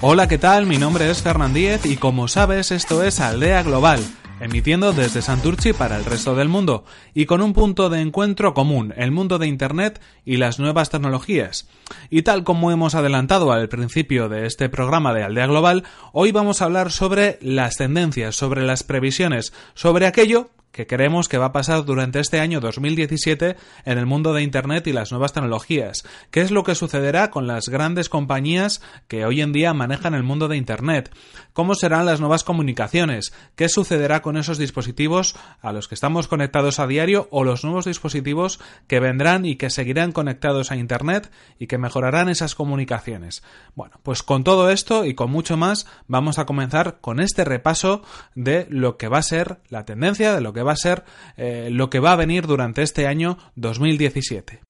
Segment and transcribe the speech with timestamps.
[0.00, 0.66] Hola, ¿qué tal?
[0.66, 4.00] Mi nombre es Fernandíez y como sabes esto es Aldea Global,
[4.40, 6.84] emitiendo desde Santurci para el resto del mundo
[7.14, 11.68] y con un punto de encuentro común, el mundo de Internet y las nuevas tecnologías.
[12.10, 16.60] Y tal como hemos adelantado al principio de este programa de Aldea Global, hoy vamos
[16.60, 21.52] a hablar sobre las tendencias, sobre las previsiones, sobre aquello que creemos que va a
[21.52, 26.04] pasar durante este año 2017 en el mundo de Internet y las nuevas tecnologías.
[26.30, 30.22] ¿Qué es lo que sucederá con las grandes compañías que hoy en día manejan el
[30.22, 31.10] mundo de Internet?
[31.52, 33.32] ¿Cómo serán las nuevas comunicaciones?
[33.56, 37.86] ¿Qué sucederá con esos dispositivos a los que estamos conectados a diario o los nuevos
[37.86, 43.42] dispositivos que vendrán y que seguirán conectados a Internet y que mejorarán esas comunicaciones?
[43.74, 48.02] Bueno, pues con todo esto y con mucho más vamos a comenzar con este repaso
[48.34, 51.04] de lo que va a ser la tendencia, de lo que va a ser
[51.36, 54.60] eh, lo que va a venir durante este año 2017.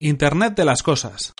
[0.00, 1.34] Internet de las cosas.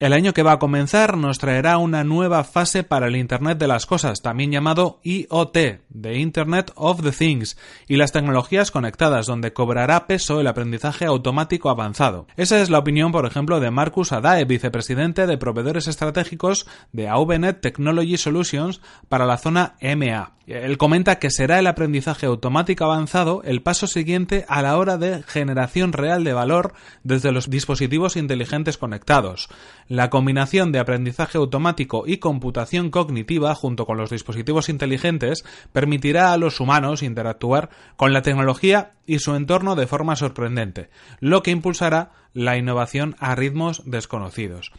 [0.00, 3.66] El año que va a comenzar nos traerá una nueva fase para el Internet de
[3.66, 5.52] las Cosas, también llamado IoT,
[6.00, 11.68] The Internet of the Things, y las tecnologías conectadas, donde cobrará peso el aprendizaje automático
[11.68, 12.28] avanzado.
[12.36, 17.60] Esa es la opinión, por ejemplo, de Marcus Adae, vicepresidente de proveedores estratégicos de AVNet
[17.60, 20.38] Technology Solutions para la zona MA.
[20.48, 25.22] Él comenta que será el aprendizaje automático avanzado el paso siguiente a la hora de
[25.24, 26.72] generación real de valor
[27.02, 29.50] desde los dispositivos inteligentes conectados.
[29.88, 36.36] La combinación de aprendizaje automático y computación cognitiva junto con los dispositivos inteligentes permitirá a
[36.36, 40.90] los humanos interactuar con la tecnología y su entorno de forma sorprendente,
[41.20, 44.72] lo que impulsará la innovación a ritmos desconocidos.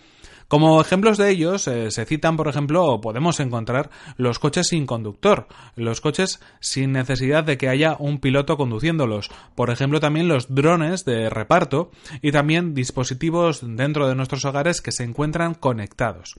[0.49, 5.47] Como ejemplos de ellos eh, se citan, por ejemplo, podemos encontrar los coches sin conductor,
[5.75, 11.05] los coches sin necesidad de que haya un piloto conduciéndolos, por ejemplo también los drones
[11.05, 11.91] de reparto
[12.23, 16.33] y también dispositivos dentro de nuestros hogares que se encuentran conectados.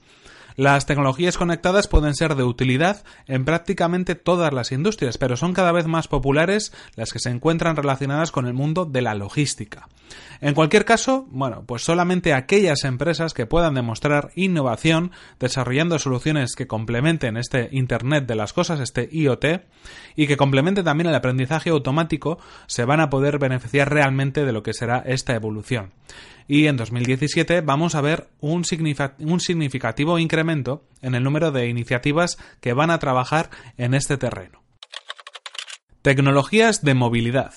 [0.55, 5.71] Las tecnologías conectadas pueden ser de utilidad en prácticamente todas las industrias, pero son cada
[5.71, 9.87] vez más populares las que se encuentran relacionadas con el mundo de la logística.
[10.41, 16.67] En cualquier caso, bueno, pues solamente aquellas empresas que puedan demostrar innovación desarrollando soluciones que
[16.67, 19.45] complementen este Internet de las cosas, este IoT,
[20.15, 24.63] y que complementen también el aprendizaje automático, se van a poder beneficiar realmente de lo
[24.63, 25.91] que será esta evolución
[26.51, 32.73] y en 2017 vamos a ver un, significativo incremento en el número de iniciativas que
[32.73, 34.61] van a trabajar en este terreno.
[36.01, 37.53] Tecnologías de movilidad.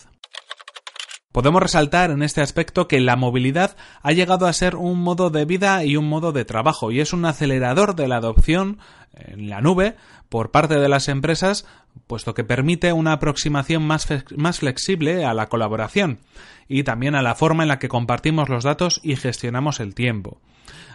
[1.32, 5.44] Podemos resaltar en este aspecto que la movilidad ha llegado a ser un modo de
[5.44, 8.79] vida y un modo de trabajo y es un acelerador de la adopción
[9.14, 9.96] en la nube
[10.29, 11.67] por parte de las empresas,
[12.06, 14.06] puesto que permite una aproximación más,
[14.37, 16.20] más, flexible a la colaboración
[16.69, 20.41] y también a la forma en la que compartimos los datos y gestionamos el tiempo.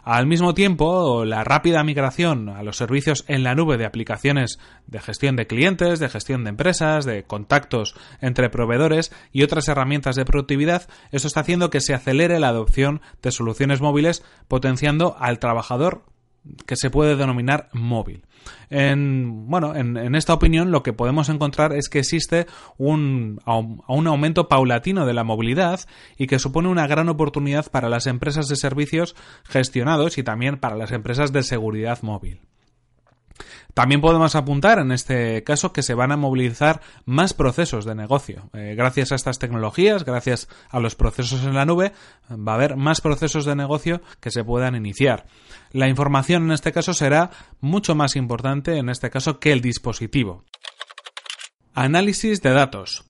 [0.03, 4.99] Al mismo tiempo, la rápida migración a los servicios en la nube de aplicaciones de
[4.99, 10.25] gestión de clientes, de gestión de empresas, de contactos entre proveedores y otras herramientas de
[10.25, 16.03] productividad, eso está haciendo que se acelere la adopción de soluciones móviles, potenciando al trabajador
[16.65, 18.23] que se puede denominar móvil.
[18.69, 22.47] En, bueno, en, esta opinión lo que podemos encontrar es que existe
[22.77, 25.81] un, un aumento paulatino de la movilidad
[26.17, 30.77] y que supone una gran oportunidad para las empresas de servicios gestionados y también para
[30.77, 32.39] las empresas de seguridad móvil.
[33.73, 38.49] También podemos apuntar en este caso que se van a movilizar más procesos de negocio.
[38.53, 41.93] Eh, gracias a estas tecnologías, gracias a los procesos en la nube,
[42.29, 45.27] va a haber más procesos de negocio que se puedan iniciar.
[45.71, 47.29] La información en este caso será
[47.61, 50.43] mucho más importante en este caso que el dispositivo.
[51.73, 53.09] Análisis de datos.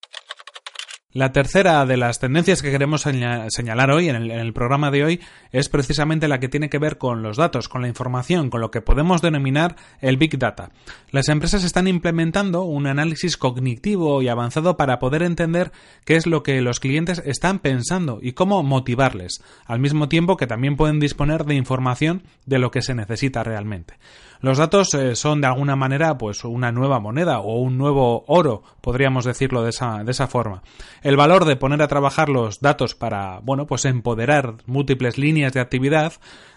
[1.11, 5.19] La tercera de las tendencias que queremos señalar hoy en el, programa de hoy
[5.51, 8.69] es precisamente la que tiene que ver con los datos, con la información, con lo
[8.69, 10.69] que podemos denominar el Big Data.
[11.09, 15.71] Las empresas están implementando un análisis cognitivo y avanzado para poder entender
[16.05, 20.45] qué es lo que los clientes están pensando y cómo motivarles, al mismo tiempo que
[20.45, 23.95] también pueden disponer de información de lo que se necesita realmente.
[24.41, 28.63] Los datos eh, son de alguna manera pues una nueva moneda o un nuevo oro,
[28.79, 30.63] podríamos decirlo de esa, de esa forma.
[31.01, 35.59] El valor de poner a trabajar los datos para, bueno, pues empoderar múltiples líneas de
[35.59, 36.13] actividad,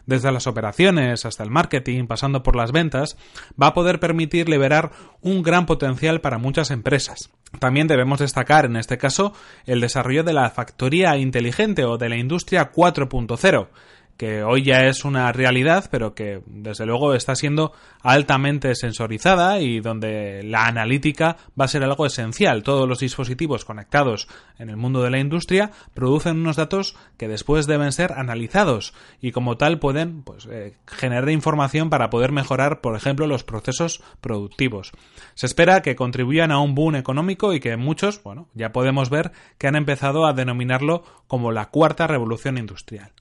[0.07, 3.17] desde las operaciones hasta el marketing, pasando por las ventas,
[3.61, 7.31] va a poder permitir liberar un gran potencial para muchas empresas.
[7.59, 9.33] También debemos destacar en este caso
[9.67, 13.69] el desarrollo de la factoría inteligente o de la industria 4.0
[14.17, 17.73] que hoy ya es una realidad, pero que desde luego está siendo
[18.03, 22.63] altamente sensorizada y donde la analítica va a ser algo esencial.
[22.63, 24.29] Todos los dispositivos conectados
[24.59, 29.33] en el mundo de la industria producen unos datos que después deben ser analizados y
[29.33, 34.93] como tal pueden pues, eh, generar información para poder mejorar, por ejemplo, los procesos productivos.
[35.35, 39.33] Se espera que contribuyan a un boom económico y que muchos, bueno, ya podemos ver
[39.59, 43.13] que han empezado a denominarlo como la cuarta revolución industrial.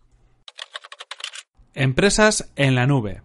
[1.73, 3.21] Empresas en la nube.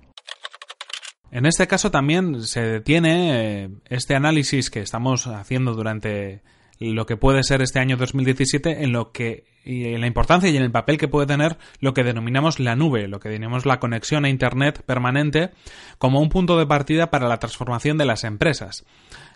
[1.30, 6.42] En este caso también se detiene eh, este análisis que estamos haciendo durante
[6.78, 10.56] lo que puede ser este año 2017 en lo que y en la importancia y
[10.56, 13.80] en el papel que puede tener lo que denominamos la nube, lo que denominamos la
[13.80, 15.50] conexión a Internet permanente
[15.98, 18.84] como un punto de partida para la transformación de las empresas.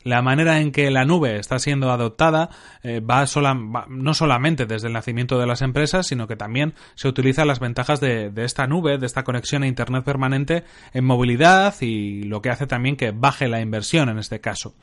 [0.02, 2.50] La manera en que la nube está siendo adoptada
[2.82, 3.26] eh, va,
[3.88, 8.00] no solamente desde el nacimiento de las empresas, sino que también se utilizan las ventajas
[8.00, 12.50] de, de esta nube, de esta conexión a Internet permanente en movilidad y lo que
[12.50, 14.74] hace también que baje la inversión en este caso.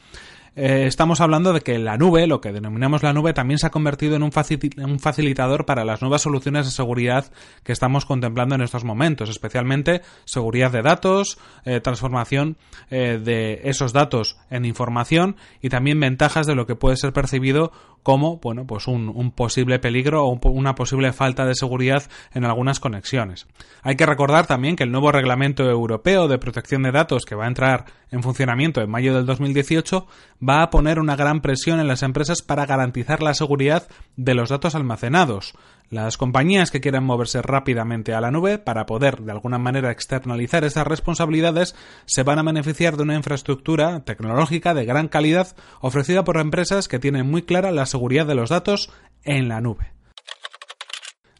[0.55, 3.71] Eh, estamos hablando de que la nube, lo que denominamos la nube, también se ha
[3.71, 7.31] convertido en un, facilitador para las nuevas soluciones de seguridad
[7.63, 12.57] que estamos contemplando en estos momentos, especialmente seguridad de datos, eh, transformación
[12.89, 17.71] eh, de esos datos en información y también ventajas de lo que puede ser percibido
[18.07, 23.47] como bueno, pues un, posible peligro o una posible falta de seguridad en algunas conexiones.
[23.83, 27.43] Hay que recordar también que el nuevo reglamento europeo de protección de datos que va
[27.43, 30.07] a entrar en funcionamiento en mayo del 2018
[30.47, 34.49] va a poner una gran presión en las empresas para garantizar la seguridad de los
[34.49, 35.53] datos almacenados.
[35.89, 40.63] Las compañías que quieran moverse rápidamente a la nube para poder de alguna manera externalizar
[40.63, 41.75] esas responsabilidades
[42.05, 46.99] se van a beneficiar de una infraestructura tecnológica de gran calidad ofrecida por empresas que
[46.99, 48.91] tienen muy clara la seguridad de los datos
[49.23, 49.91] en la nube.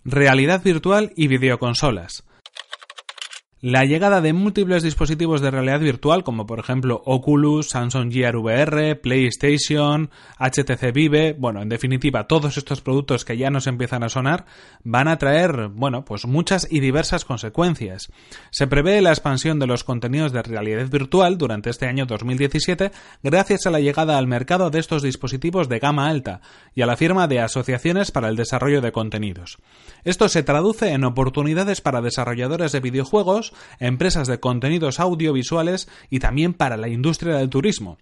[0.04, 2.27] Realidad virtual y videoconsolas.
[3.60, 8.96] La llegada de múltiples dispositivos de realidad virtual, como por ejemplo Oculus, Samsung Gear VR,
[9.02, 14.46] PlayStation, HTC Vive, bueno, en definitiva, todos estos productos que ya nos empiezan a sonar,
[14.84, 18.12] van a traer, bueno, pues muchas y diversas consecuencias.
[18.52, 22.92] Se prevé la expansión de los contenidos de realidad virtual durante este año 2017
[23.24, 26.42] gracias a la llegada al mercado de estos dispositivos de gama alta
[26.78, 29.58] y a la firma de asociaciones para el desarrollo de contenidos.
[30.04, 36.54] Esto se traduce en oportunidades para desarrolladores de videojuegos, empresas de contenidos audiovisuales y también
[36.54, 37.98] para la industria del turismo.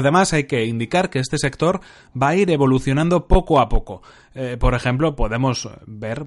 [0.00, 1.80] Además, hay que indicar que este sector
[2.20, 4.02] va a ir evolucionando poco a poco.
[4.34, 6.24] Eh, por ejemplo, podemos ver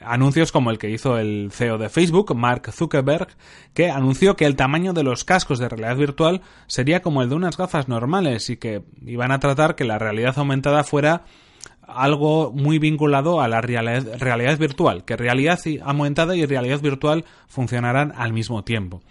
[0.00, 3.28] anuncios como el que hizo el CEO de Facebook, Mark Zuckerberg,
[3.74, 7.34] que anunció que el tamaño de los cascos de realidad virtual sería como el de
[7.34, 11.24] unas gafas normales y que iban a tratar que la realidad aumentada fuera
[11.86, 18.32] algo muy vinculado a la realidad, virtual, que realidad aumentada y realidad virtual funcionarán al
[18.32, 19.02] mismo tiempo.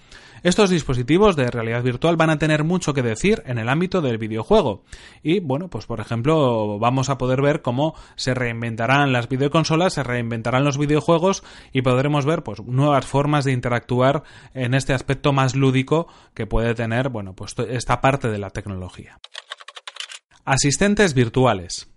[0.43, 4.17] Estos dispositivos de realidad virtual van a tener mucho que decir en el ámbito del
[4.17, 4.83] videojuego.
[5.23, 10.03] Y bueno, pues por ejemplo, vamos a poder ver cómo se reinventarán las videoconsolas, se
[10.03, 11.43] reinventarán los videojuegos
[11.73, 16.73] y podremos ver pues nuevas formas de interactuar en este aspecto más lúdico que puede
[16.75, 19.19] tener, bueno, pues esta parte de la tecnología.
[20.45, 21.91] Asistentes virtuales.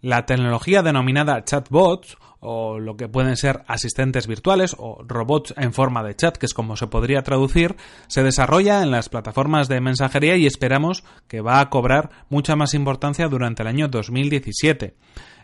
[0.00, 2.16] La tecnología denominada chatbots
[2.48, 6.54] o lo que pueden ser asistentes virtuales o robots en forma de chat, que es
[6.54, 7.74] como se podría traducir,
[8.06, 12.72] se desarrolla en las plataformas de mensajería y esperamos que va a cobrar mucha más
[12.74, 14.94] importancia durante el año 2017.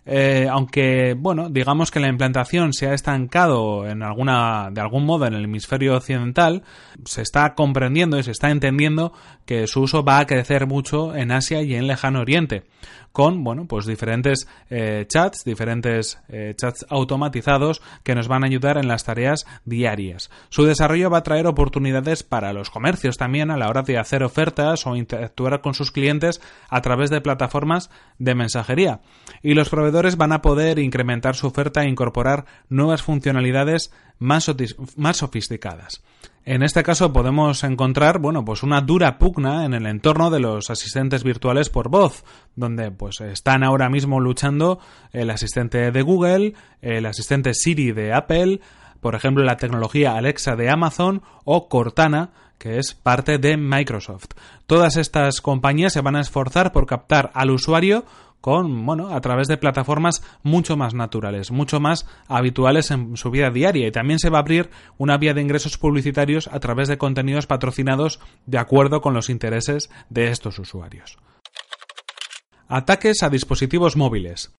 [0.04, 5.26] Eh, aunque, bueno, digamos que la implantación se ha estancado en alguna, de algún modo
[5.26, 6.62] en el hemisferio occidental,
[7.04, 9.12] se está comprendiendo y se está entendiendo
[9.44, 12.64] que su uso va a crecer mucho en Asia y en Lejano Oriente
[13.12, 18.78] con, bueno, pues diferentes eh, chats, diferentes eh, chats automatizados que nos van a ayudar
[18.78, 20.30] en las tareas diarias.
[20.48, 24.22] Su desarrollo va a traer oportunidades para los comercios también a la hora de hacer
[24.22, 29.00] ofertas o interactuar con sus clientes a través de plataformas de mensajería.
[29.42, 34.50] Y los proveedores van a poder incrementar su oferta e incorporar nuevas funcionalidades más,
[34.96, 36.02] más sofisticadas.
[36.44, 40.70] En este caso podemos encontrar, bueno, pues una dura pugna en el entorno de los
[40.70, 42.24] asistentes virtuales por voz,
[42.56, 44.80] donde pues están ahora mismo luchando
[45.12, 48.60] el asistente de Google, el asistente Siri de Apple,
[49.00, 54.30] por ejemplo la tecnología Alexa de Amazon o Cortana, que es parte de Microsoft.
[54.66, 58.04] Todas estas compañías se van a esforzar por captar al usuario
[58.42, 63.50] con, bueno, a través de plataformas mucho más naturales, mucho más habituales en su vida
[63.50, 64.68] diaria y también se va a abrir
[64.98, 69.90] una vía de ingresos publicitarios a través de contenidos patrocinados de acuerdo con los intereses
[70.10, 71.16] de estos usuarios.
[72.66, 74.52] Ataques a dispositivos móviles.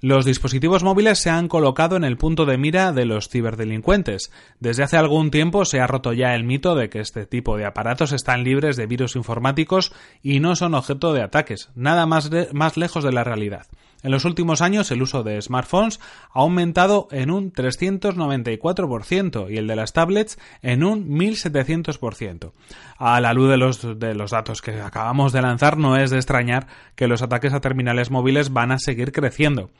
[0.00, 4.30] Los dispositivos móviles se han colocado en el punto de mira de los ciberdelincuentes.
[4.60, 7.64] Desde hace algún tiempo se ha roto ya el mito de que este tipo de
[7.64, 12.76] aparatos están libres de virus informáticos y no son objeto de ataques, nada más, más
[12.76, 13.66] lejos de la realidad.
[14.02, 15.98] En los últimos años el uso de smartphones
[16.32, 22.52] ha aumentado en un 394% y el de las tablets en un 1700%.
[22.98, 26.18] A la luz de los, de los datos que acabamos de lanzar no es de
[26.18, 29.70] extrañar que los ataques a terminales móviles van a seguir creciendo.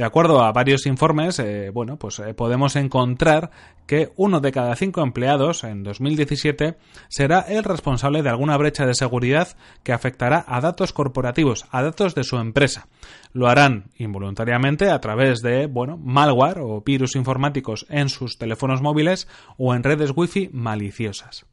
[0.00, 3.50] De acuerdo a varios informes, eh, bueno, pues eh, podemos encontrar
[3.86, 8.94] que uno de cada cinco empleados en 2017 será el responsable de alguna brecha de
[8.94, 9.48] seguridad
[9.82, 12.88] que afectará a datos corporativos, a datos de su empresa.
[13.34, 19.28] Lo harán involuntariamente a través de, bueno, malware o virus informáticos en sus teléfonos móviles
[19.58, 21.44] o en redes wifi maliciosas.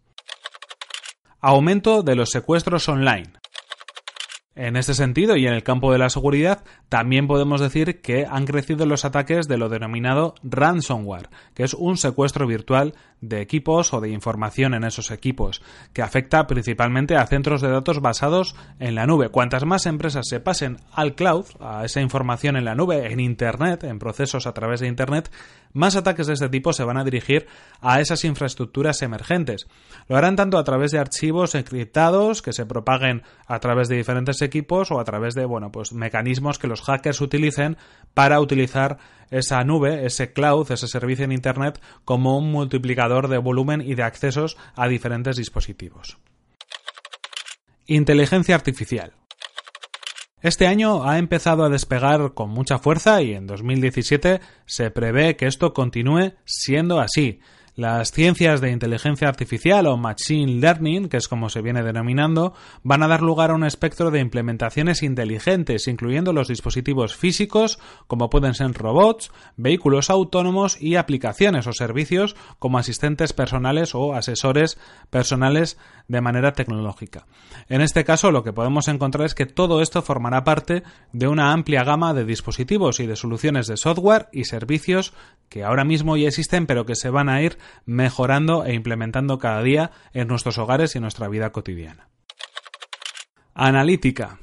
[1.42, 3.34] Aumento de los secuestros online.
[4.58, 8.48] En este sentido y en el campo de la seguridad, también podemos decir que han
[8.48, 14.02] crecido los ataques de lo denominado ransomware, que es un secuestro virtual de equipos o
[14.02, 15.62] de información en esos equipos,
[15.94, 19.30] que afecta principalmente a centros de datos basados en la nube.
[19.30, 23.84] Cuantas más empresas se pasen al cloud, a esa información en la nube, en Internet,
[23.84, 25.30] en procesos a través de Internet,
[25.74, 27.48] más ataques de este tipo se van a dirigir
[27.82, 29.68] a esas infraestructuras emergentes.
[30.08, 34.42] Lo harán tanto a través de archivos encriptados que se propaguen a través de diferentes
[34.42, 37.78] equipos o a través de, bueno, pues mecanismos que los hackers utilicen
[38.14, 38.98] para utilizar
[39.30, 44.04] esa nube, ese cloud, ese servicio en Internet como un multiplicador de volumen y de
[44.04, 46.18] accesos a diferentes dispositivos.
[47.86, 49.14] Inteligencia artificial.
[50.42, 55.48] Este año ha empezado a despegar con mucha fuerza y en 2017 se prevé que
[55.48, 57.40] esto continúe siendo así.
[57.78, 63.04] Las ciencias de inteligencia artificial o machine learning, que es como se viene denominando, van
[63.04, 68.56] a dar lugar a un espectro de implementaciones inteligentes, incluyendo los dispositivos físicos, como pueden
[68.56, 74.80] ser robots, vehículos autónomos y aplicaciones o servicios como asistentes personales o asesores
[75.12, 77.28] personales de manera tecnológica.
[77.70, 80.82] En este caso, lo que podemos encontrar es que todo esto formará parte
[81.14, 85.14] de una amplia gama de dispositivos y de soluciones de software y servicios
[85.50, 89.62] que ahora mismo ya existen pero que se van a ir mejorando e implementando cada
[89.62, 92.10] día en nuestros hogares y en nuestra vida cotidiana.
[93.54, 94.40] Analítica.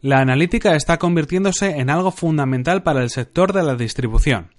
[0.00, 4.50] La analítica está convirtiéndose en algo fundamental para el sector de la distribución.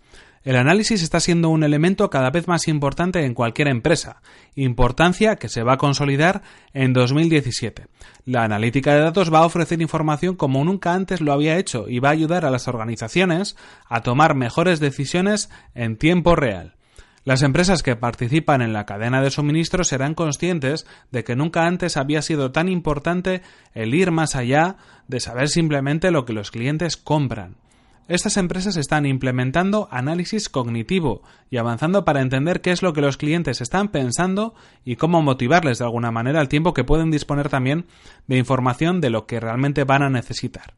[0.48, 4.22] El análisis está siendo un elemento cada vez más importante en cualquier empresa,
[4.56, 6.42] importancia que se va a consolidar
[6.74, 7.88] en 2017.
[8.24, 12.00] La analítica de datos va a ofrecer información como nunca antes lo había hecho y
[12.00, 13.58] va a ayudar a las organizaciones
[13.90, 16.77] a tomar mejores decisiones en tiempo real.
[17.28, 21.98] Las empresas que participan en la cadena de suministro serán conscientes de que nunca antes
[21.98, 23.42] había sido tan importante
[23.74, 24.78] el ir más allá
[25.10, 27.58] de saber simplemente lo que los clientes compran.
[28.08, 33.18] Estas empresas están implementando análisis cognitivo y avanzando para entender qué es lo que los
[33.18, 34.56] clientes están pensando
[34.86, 37.88] y cómo motivarles de alguna manera al tiempo que pueden disponer también
[38.28, 40.76] de información de lo que realmente van a necesitar.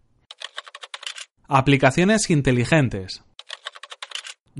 [1.47, 3.23] Aplicaciones inteligentes.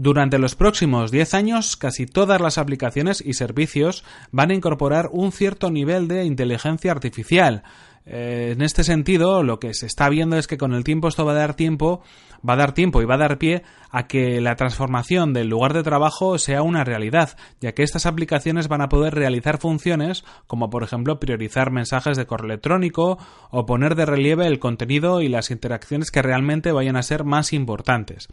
[0.01, 5.33] Durante los próximos 10 años, casi todas las aplicaciones y servicios van a incorporar un
[5.33, 7.63] cierto nivel de inteligencia artificial,
[8.11, 11.25] eh, en este sentido, lo que se está viendo es que con el tiempo esto
[11.25, 12.01] va a dar tiempo,
[12.47, 13.61] va a dar tiempo y va a dar pie
[13.91, 18.67] a que la transformación del lugar de trabajo sea una realidad, ya que estas aplicaciones
[18.67, 23.19] van a poder realizar funciones como por ejemplo priorizar mensajes de correo electrónico
[23.51, 27.53] o poner de relieve el contenido y las interacciones que realmente vayan a ser más
[27.53, 28.27] importantes.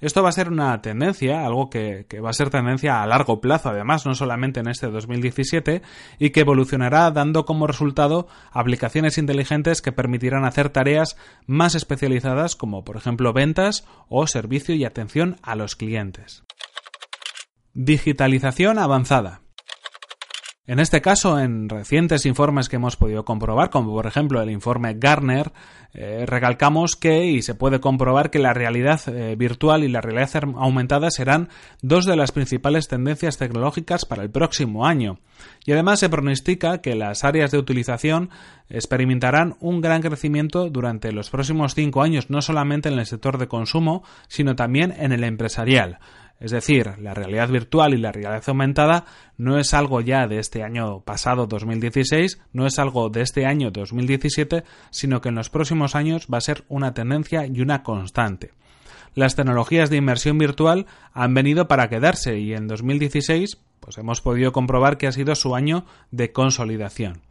[0.00, 3.68] Esto va a ser una tendencia, algo que, va a ser tendencia a largo plazo,
[3.68, 5.82] además, no solamente en este 2017,
[6.18, 12.84] y que evolucionará dando como resultado aplicaciones inteligentes que permitirán hacer tareas más especializadas como,
[12.84, 16.42] por ejemplo, ventas o servicio y atención a los clientes.
[17.72, 19.42] Digitalización avanzada.
[20.66, 24.94] En este caso, en recientes informes que hemos podido comprobar, como por ejemplo el informe
[24.94, 25.52] Garner,
[25.94, 30.44] eh, recalcamos que, y se puede comprobar que la realidad eh, virtual y la realidad
[30.56, 31.48] aumentada serán
[31.80, 35.18] dos de las principales tendencias tecnológicas para el próximo año.
[35.64, 38.28] Y además se pronostica que las áreas de utilización
[38.68, 43.48] experimentarán un gran crecimiento durante los próximos cinco años, no solamente en el sector de
[43.48, 45.98] consumo, sino también en el empresarial.
[46.40, 49.04] Es decir, la realidad virtual y la realidad aumentada
[49.36, 53.70] no es algo ya de este año pasado 2016, no es algo de este año
[53.70, 58.52] 2017, sino que en los próximos años va a ser una tendencia y una constante.
[59.14, 64.52] Las tecnologías de inmersión virtual han venido para quedarse y en 2016 pues hemos podido
[64.52, 67.22] comprobar que ha sido su año de consolidación.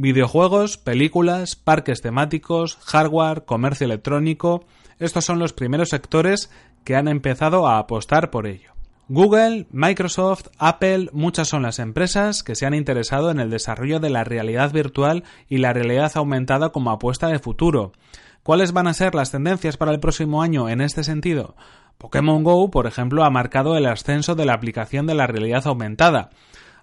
[0.00, 4.64] Videojuegos, películas, parques temáticos, hardware, comercio electrónico,
[5.00, 6.52] estos son los primeros sectores
[6.84, 8.70] que han empezado a apostar por ello.
[9.08, 14.10] Google, Microsoft, Apple, muchas son las empresas que se han interesado en el desarrollo de
[14.10, 17.90] la realidad virtual y la realidad aumentada como apuesta de futuro.
[18.44, 21.56] ¿Cuáles van a ser las tendencias para el próximo año en este sentido?
[21.98, 26.30] Pokémon Go, por ejemplo, ha marcado el ascenso de la aplicación de la realidad aumentada.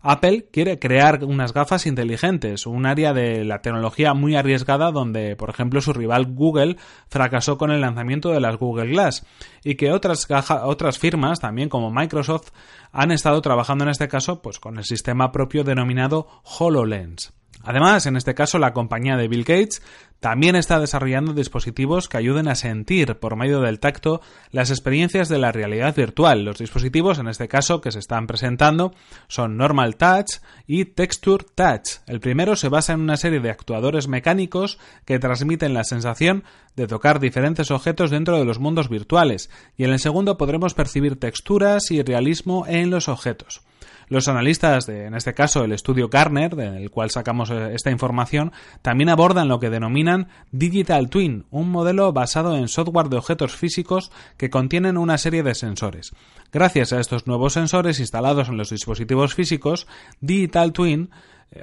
[0.08, 5.50] Apple quiere crear unas gafas inteligentes, un área de la tecnología muy arriesgada donde, por
[5.50, 9.26] ejemplo, su rival Google fracasó con el lanzamiento de las Google Glass
[9.64, 10.28] y que otras,
[10.64, 12.52] otras firmas, también como Microsoft,
[12.92, 17.34] han estado trabajando en este caso pues, con el sistema propio denominado HoloLens.
[17.64, 19.82] Además, en este caso, la compañía de Bill Gates
[20.20, 25.38] también está desarrollando dispositivos que ayuden a sentir por medio del tacto las experiencias de
[25.38, 26.44] la realidad virtual.
[26.44, 28.94] Los dispositivos, en este caso, que se están presentando
[29.28, 32.00] son Normal Touch y Texture Touch.
[32.08, 36.44] El primero se basa en una serie de actuadores mecánicos que transmiten la sensación
[36.76, 41.20] de tocar diferentes objetos dentro de los mundos virtuales, y en el segundo podremos percibir
[41.20, 43.62] texturas y realismo en los objetos.
[44.08, 48.52] Los analistas de, en este caso, el estudio Garner, del cual sacamos eh, esta información,
[48.82, 54.12] también abordan lo que denominan Digital Twin, un modelo basado en software de objetos físicos
[54.38, 56.14] que contienen una serie de sensores.
[56.52, 59.88] Gracias a estos nuevos sensores instalados en los dispositivos físicos,
[60.22, 61.10] Digital Twin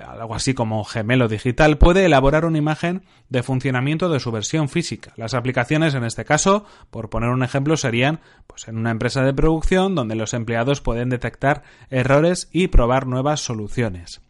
[0.01, 5.13] algo así como gemelo digital, puede elaborar una imagen de funcionamiento de su versión física.
[5.17, 9.35] Las aplicaciones, en este caso, por poner un ejemplo, serían pues, en una empresa de
[9.35, 14.23] producción donde los empleados pueden detectar errores y probar nuevas soluciones.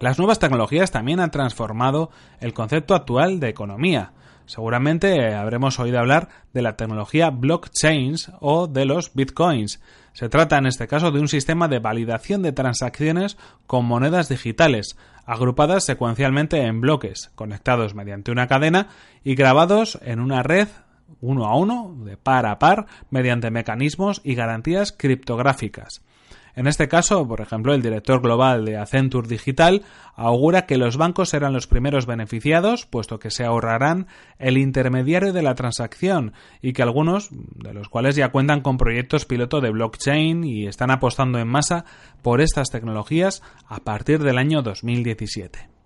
[0.00, 2.10] Las nuevas tecnologías también han transformado
[2.40, 4.12] el concepto actual de economía.
[4.48, 9.80] Seguramente habremos oído hablar de la tecnología blockchains o de los bitcoins.
[10.14, 14.96] Se trata en este caso de un sistema de validación de transacciones con monedas digitales,
[15.26, 18.88] agrupadas secuencialmente en bloques, conectados mediante una cadena
[19.22, 20.68] y grabados en una red
[21.20, 26.02] uno a uno, de par a par, mediante mecanismos y garantías criptográficas.
[26.58, 29.82] En este caso, por ejemplo, el director global de Accenture Digital
[30.16, 34.08] augura que los bancos serán los primeros beneficiados, puesto que se ahorrarán
[34.40, 39.24] el intermediario de la transacción y que algunos, de los cuales ya cuentan con proyectos
[39.24, 41.84] piloto de blockchain y están apostando en masa
[42.22, 45.77] por estas tecnologías a partir del año 2017.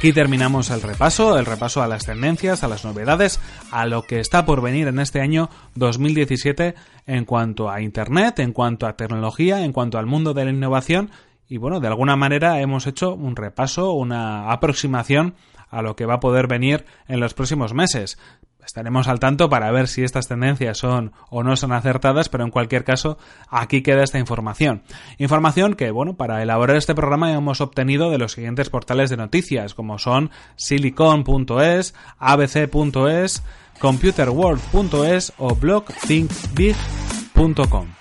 [0.00, 3.38] Aquí terminamos el repaso, el repaso a las tendencias, a las novedades,
[3.70, 6.74] a lo que está por venir en este año 2017
[7.06, 11.10] en cuanto a Internet, en cuanto a tecnología, en cuanto al mundo de la innovación
[11.50, 15.34] y bueno, de alguna manera hemos hecho un repaso, una aproximación
[15.68, 18.18] a lo que va a poder venir en los próximos meses.
[18.64, 22.50] Estaremos al tanto para ver si estas tendencias son o no son acertadas, pero en
[22.50, 23.18] cualquier caso
[23.48, 24.82] aquí queda esta información.
[25.18, 29.74] Información que, bueno, para elaborar este programa hemos obtenido de los siguientes portales de noticias,
[29.74, 33.42] como son silicon.es, abc.es,
[33.78, 37.99] computerworld.es o blogthinkbig.com.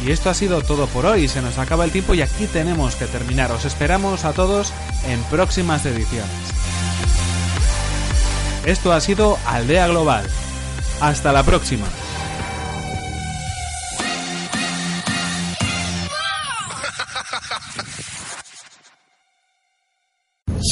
[0.06, 2.96] Y esto ha sido todo por hoy, se nos acaba el tiempo y aquí tenemos
[2.96, 3.52] que terminar.
[3.52, 4.74] Os esperamos a todos
[5.08, 6.30] en próximas ediciones.
[8.66, 10.28] Esto ha sido Aldea Global.
[11.00, 11.88] Hasta la próxima.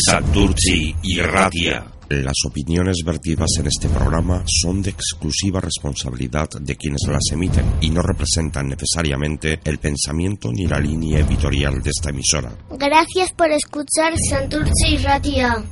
[0.09, 1.85] Santurci y Radia.
[2.09, 7.91] Las opiniones vertidas en este programa son de exclusiva responsabilidad de quienes las emiten y
[7.91, 12.51] no representan necesariamente el pensamiento ni la línea editorial de esta emisora.
[12.71, 15.63] Gracias por escuchar Santurce y Ratia.